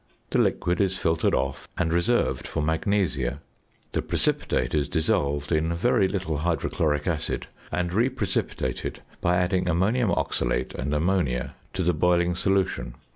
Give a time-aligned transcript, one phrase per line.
[0.31, 3.39] The liquid is filtered off and reserved for magnesia.
[3.91, 10.73] The precipitate is dissolved in very little hydrochloric acid and reprecipitated by adding ammonium oxalate
[10.73, 12.95] and ammonia to the boiling solution.